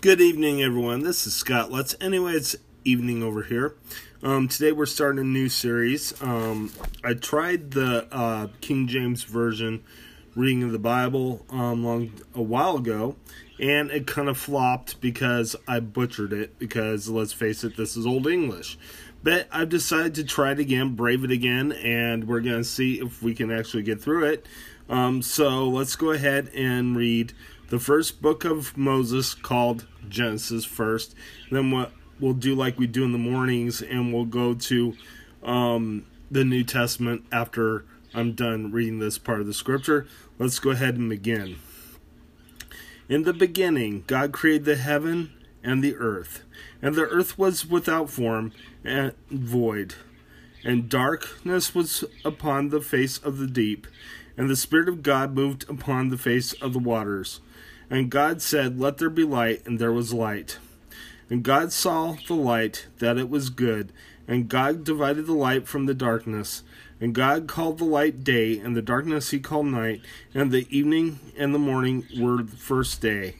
[0.00, 1.02] Good evening, everyone.
[1.02, 1.96] This is Scott Let's.
[2.00, 2.54] Anyway, it's
[2.84, 3.74] evening over here.
[4.22, 6.14] Um, today we're starting a new series.
[6.22, 6.72] Um,
[7.02, 9.82] I tried the uh, King James Version
[10.36, 13.16] reading of the Bible um, long a while ago,
[13.58, 16.60] and it kind of flopped because I butchered it.
[16.60, 18.78] Because let's face it, this is Old English.
[19.24, 23.00] But I've decided to try it again, brave it again, and we're going to see
[23.00, 24.46] if we can actually get through it.
[24.88, 27.32] Um, so let's go ahead and read
[27.68, 31.14] the first book of Moses called Genesis first.
[31.50, 34.94] Then what we'll do like we do in the mornings, and we'll go to
[35.42, 40.06] um, the New Testament after I'm done reading this part of the scripture.
[40.38, 41.56] Let's go ahead and begin.
[43.08, 46.42] In the beginning, God created the heaven and the earth,
[46.80, 48.52] and the earth was without form
[48.84, 49.94] and void,
[50.64, 53.86] and darkness was upon the face of the deep,
[54.38, 57.40] and the Spirit of God moved upon the face of the waters.
[57.90, 60.58] And God said, Let there be light, and there was light.
[61.28, 63.92] And God saw the light, that it was good.
[64.28, 66.62] And God divided the light from the darkness.
[67.00, 70.02] And God called the light day, and the darkness he called night.
[70.32, 73.34] And the evening and the morning were the first day.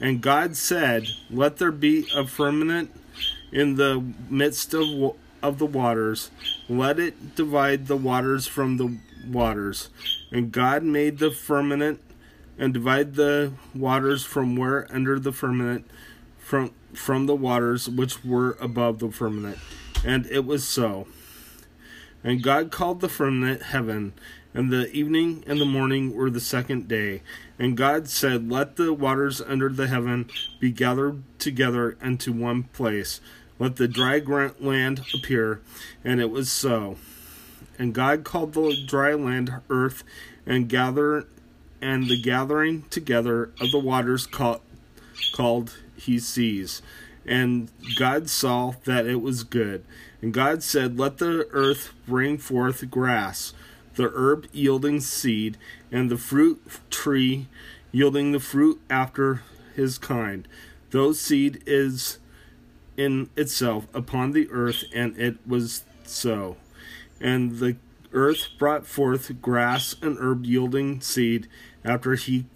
[0.00, 2.90] And God said, Let there be a firmament
[3.52, 6.30] in the midst of, of the waters.
[6.68, 9.90] Let it divide the waters from the waters.
[10.30, 12.00] And God made the firmament
[12.58, 15.90] and divide the waters from where under the firmament
[16.38, 19.58] from from the waters which were above the firmament.
[20.04, 21.06] And it was so.
[22.24, 24.12] And God called the firmament heaven,
[24.54, 27.22] and the evening and the morning were the second day.
[27.58, 30.28] And God said, Let the waters under the heaven
[30.60, 33.20] be gathered together into one place.
[33.58, 34.20] Let the dry
[34.60, 35.60] land appear.
[36.04, 36.96] And it was so.
[37.82, 40.04] And God called the dry land earth,
[40.46, 41.26] and gather
[41.80, 44.60] and the gathering together of the waters called,
[45.34, 46.80] called he Seas.
[47.26, 49.84] And God saw that it was good.
[50.20, 53.52] And God said, Let the earth bring forth grass,
[53.96, 55.58] the herb yielding seed,
[55.90, 57.48] and the fruit tree
[57.90, 59.42] yielding the fruit after
[59.74, 60.46] his kind.
[60.92, 62.18] Those seed is
[62.96, 66.58] in itself upon the earth, and it was so.
[67.22, 67.76] And the
[68.12, 71.48] earth brought forth grass and herb yielding seed
[71.84, 72.46] after he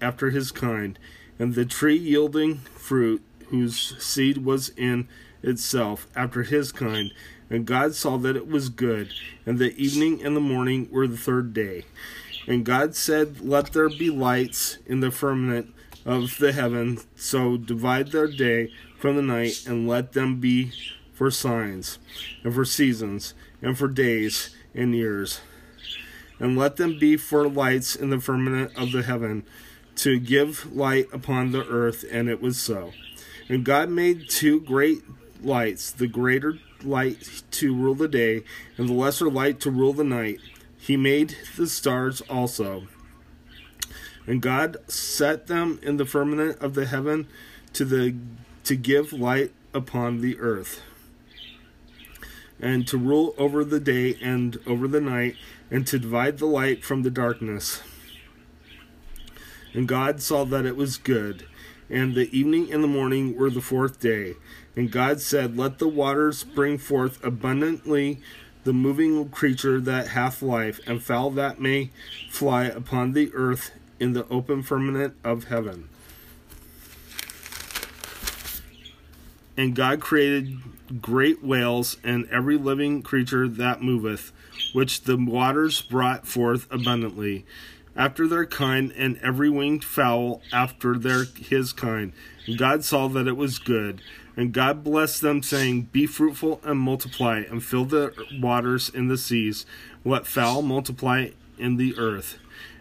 [0.00, 0.98] after his kind,
[1.38, 5.08] and the tree yielding fruit whose seed was in
[5.42, 7.12] itself after his kind.
[7.50, 9.12] And God saw that it was good,
[9.44, 11.84] and the evening and the morning were the third day.
[12.46, 15.74] And God said, Let there be lights in the firmament
[16.06, 20.72] of the heaven, so divide their day from the night, and let them be
[21.12, 21.98] for signs,
[22.44, 25.40] and for seasons, and for days and years
[26.40, 29.44] and let them be for lights in the firmament of the heaven,
[29.94, 32.04] to give light upon the earth.
[32.10, 32.92] And it was so.
[33.48, 35.02] And God made two great
[35.42, 38.42] lights, the greater light to rule the day,
[38.78, 40.40] and the lesser light to rule the night.
[40.78, 42.88] He made the stars also.
[44.26, 47.28] And God set them in the firmament of the heaven
[47.74, 48.16] to the
[48.64, 50.80] to give light upon the earth
[52.60, 55.36] and to rule over the day and over the night,
[55.70, 57.80] and to divide the light from the darkness.
[59.72, 61.46] And God saw that it was good.
[61.88, 64.34] And the evening and the morning were the fourth day.
[64.76, 68.20] And God said, Let the waters bring forth abundantly
[68.64, 71.90] the moving creature that hath life, and fowl that may
[72.28, 75.88] fly upon the earth in the open firmament of heaven.
[79.60, 80.56] And God created
[81.02, 84.32] great whales and every living creature that moveth,
[84.72, 87.44] which the waters brought forth abundantly,
[87.94, 92.14] after their kind, and every winged fowl after their his kind.
[92.46, 94.00] And God saw that it was good.
[94.34, 99.18] And God blessed them, saying, Be fruitful and multiply, and fill the waters in the
[99.18, 99.66] seas.
[100.06, 102.38] Let fowl multiply in the earth.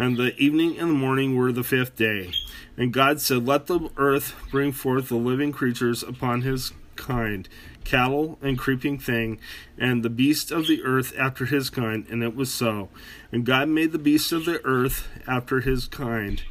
[0.00, 2.32] And the evening and the morning were the fifth day.
[2.74, 7.46] And God said, Let the earth bring forth the living creatures upon his kind,
[7.84, 9.38] cattle and creeping thing,
[9.76, 12.88] and the beast of the earth after his kind, and it was so.
[13.30, 16.44] And God made the beasts of the earth after his kind,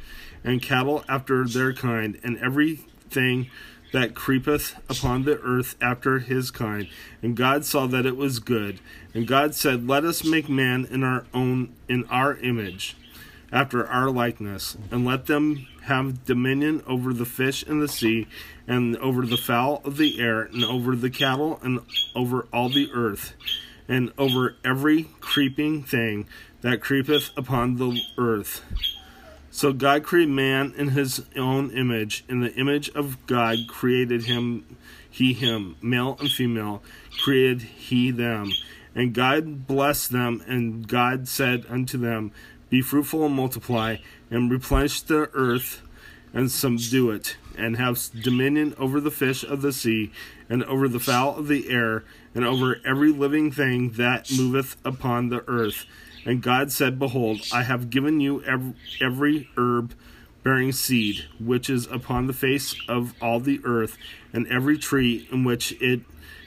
[0.44, 3.50] and cattle after their kind, and everything
[3.92, 6.88] that creepeth upon the earth after his kind.
[7.20, 8.78] And God saw that it was good.
[9.12, 12.96] And God said, Let us make man in our own in our image,
[13.52, 18.26] after our likeness, and let them have dominion over the fish in the sea,
[18.66, 21.80] and over the fowl of the air, and over the cattle, and
[22.14, 23.34] over all the earth,
[23.88, 26.26] and over every creeping thing
[26.60, 28.62] that creepeth upon the earth.
[29.50, 32.24] So God created man in his own image.
[32.28, 34.76] In the image of God created him,
[35.10, 36.82] he him, male and female,
[37.20, 38.52] created he them.
[38.94, 42.32] And God blessed them, and God said unto them,
[42.70, 43.96] Be fruitful and multiply,
[44.30, 45.82] and replenish the earth,
[46.32, 50.12] and subdue it, and have dominion over the fish of the sea,
[50.48, 55.28] and over the fowl of the air, and over every living thing that moveth upon
[55.28, 55.84] the earth.
[56.24, 58.42] And God said, Behold, I have given you
[59.00, 59.94] every, herb
[60.42, 63.98] bearing seed, which is upon the face of all the earth,
[64.32, 66.02] and every tree in which it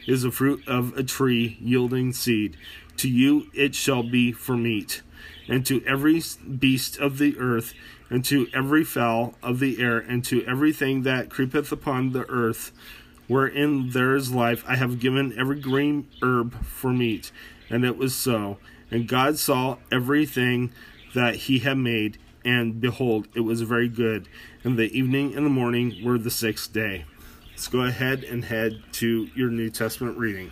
[0.07, 2.55] is a fruit of a tree yielding seed.
[2.97, 5.01] To you it shall be for meat.
[5.47, 6.21] And to every
[6.59, 7.73] beast of the earth,
[8.09, 12.71] and to every fowl of the air, and to everything that creepeth upon the earth,
[13.27, 17.31] wherein there is life, I have given every green herb for meat.
[17.69, 18.57] And it was so.
[18.91, 20.71] And God saw everything
[21.13, 24.27] that he had made, and behold, it was very good.
[24.63, 27.05] And the evening and the morning were the sixth day.
[27.51, 30.51] Let's go ahead and head to your New Testament reading.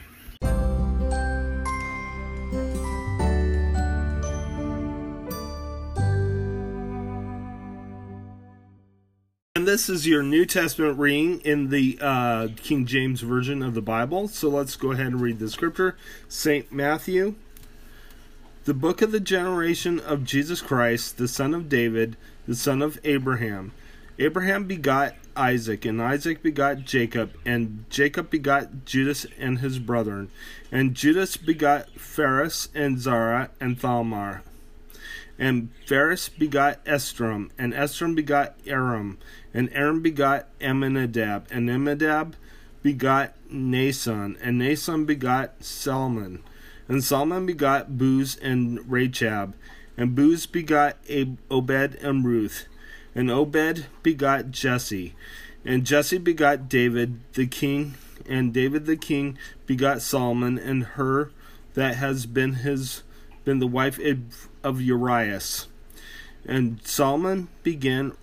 [9.72, 14.28] This is your New Testament reading in the uh, King James Version of the Bible.
[14.28, 15.96] So let's go ahead and read the scripture.
[16.28, 16.70] St.
[16.74, 17.36] Matthew
[18.66, 23.00] the book of the generation of Jesus Christ, the son of David, the son of
[23.06, 23.72] Abraham.
[24.20, 30.32] Abraham begot Isaac, and Isaac begot Jacob, and Jacob begot Judas and his brethren,
[30.70, 34.42] and Judas begot Phares and Zara and Thalmar.
[35.42, 39.18] And Phares begot Esdrom, and Esdrom begot Aram,
[39.56, 42.36] and Aram begot Aminadab, and Aminadab
[42.84, 46.44] begot Naasson, and Naasson begot Salmon.
[46.88, 49.54] And Salmon begot Booz and Rachab,
[49.98, 50.98] and Booz begot
[51.50, 52.68] Obed and Ruth,
[53.16, 55.16] and Obed begot Jesse,
[55.66, 57.96] and Jesse begot David the king,
[58.30, 61.32] and David the king begot Solomon, and her
[61.74, 63.02] that has been his
[63.44, 64.00] been the wife
[64.64, 65.68] of Urias.
[66.46, 68.14] And Solomon began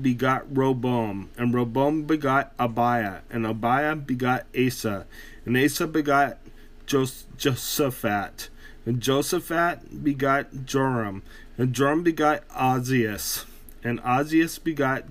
[0.00, 5.06] begot Roboam, and Roboam begot Abia, and Abia begot Asa,
[5.44, 6.38] and Asa begot
[6.86, 8.48] Jos- Josaphat.
[8.84, 11.22] And Josaphat begot Joram.
[11.56, 13.44] And Joram begot Ozias.
[13.84, 15.04] And Ozias begot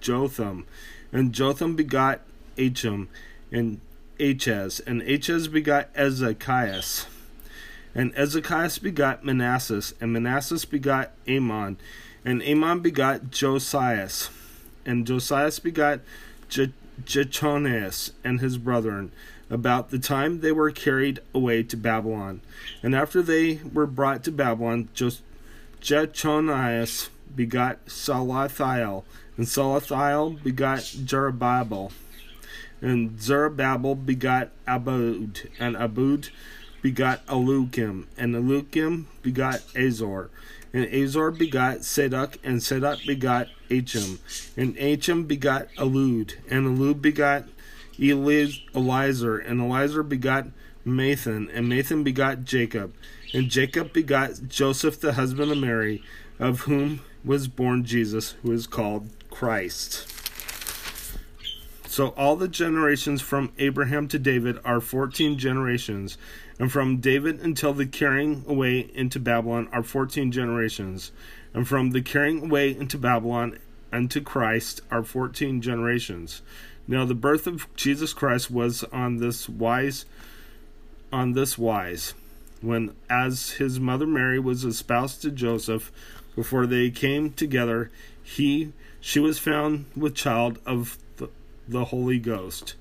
[0.00, 0.66] Jotham.
[1.12, 2.20] And Jotham begot
[2.58, 3.08] Achim.
[3.52, 3.80] And
[4.18, 7.06] Achaz, And Achaz begot Ezekias.
[7.94, 9.94] And Ezekias begot Manasseh.
[10.00, 11.76] And Manasseh begot Amon.
[12.24, 14.30] And Amon begot Josias.
[14.86, 16.00] And Josias begot
[16.48, 16.72] Je-
[17.04, 19.12] Jechonias and his brethren
[19.50, 22.40] about the time they were carried away to Babylon.
[22.82, 24.88] And after they were brought to Babylon,
[25.80, 29.04] Jechonias begot Salathiel,
[29.36, 31.92] and Salathiel begot Zerubbabel,
[32.80, 36.30] and Zerubbabel begot Abiud, and Abiud
[36.82, 40.30] begot Eliakim, and Eliakim begot Azor,
[40.72, 44.18] and Azor begot Sadoc, and Sadoc begot Achim,
[44.56, 47.44] and Achim begot Eliud, and Eliud begot
[47.98, 50.48] Eliezer, and Eliezer begot
[50.84, 52.92] Matthan, and Matthan begot Jacob,
[53.32, 56.02] and Jacob begot Joseph, the husband of Mary,
[56.38, 60.11] of whom was born Jesus, who is called Christ.
[61.92, 66.16] So all the generations from Abraham to David are 14 generations,
[66.58, 71.12] and from David until the carrying away into Babylon are 14 generations,
[71.52, 73.58] and from the carrying away into Babylon
[73.92, 76.40] unto Christ are 14 generations.
[76.88, 80.06] Now the birth of Jesus Christ was on this wise
[81.12, 82.14] on this wise
[82.62, 85.92] when as his mother Mary was espoused to Joseph
[86.34, 87.90] before they came together
[88.22, 90.96] he she was found with child of
[91.68, 92.74] the, Holy Ghost.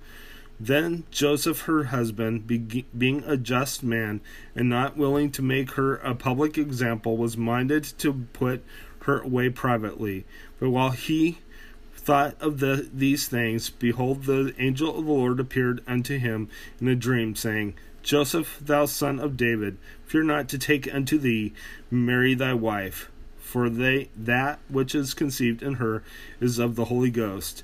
[0.60, 4.22] Then Joseph her husband be, being a just man
[4.56, 8.64] and not willing to make her a public example was minded to put
[9.02, 10.26] her away privately.
[10.60, 11.40] But while he
[11.96, 16.88] thought of the, these things, behold, the angel of the Lord appeared unto him in
[16.88, 21.54] a dream, saying, Joseph, thou son of David, fear not to take unto thee
[21.90, 26.04] Mary thy wife, for they that which is conceived in her
[26.40, 27.64] is of the Holy Ghost,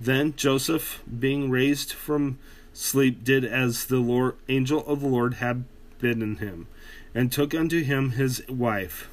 [0.00, 2.38] Then Joseph, being raised from
[2.72, 5.64] sleep, did as the Lord, angel of the Lord had
[5.98, 6.66] bidden him,
[7.14, 9.08] and took unto him his wife,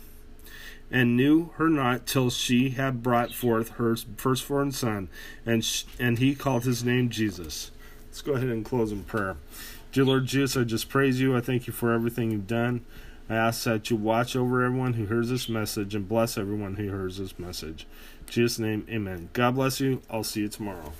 [0.89, 5.07] and knew her not till she had brought forth her firstborn son,
[5.45, 7.71] and sh- and he called his name Jesus.
[8.07, 9.37] Let's go ahead and close in prayer.
[9.91, 11.35] Dear Lord Jesus, I just praise you.
[11.35, 12.83] I thank you for everything you've done.
[13.29, 16.83] I ask that you watch over everyone who hears this message and bless everyone who
[16.83, 17.87] hears this message.
[18.31, 19.27] Jesus' name, amen.
[19.33, 20.01] God bless you.
[20.09, 20.93] I'll see you tomorrow.